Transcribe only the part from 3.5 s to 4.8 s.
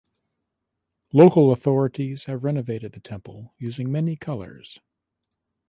using many colours.